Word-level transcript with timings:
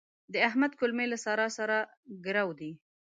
د 0.33 0.35
احمد 0.47 0.71
کولمې 0.79 1.05
له 1.11 1.17
سارا 1.25 1.47
سره 1.57 1.75
ګرو 2.25 2.47
دي. 2.59 2.71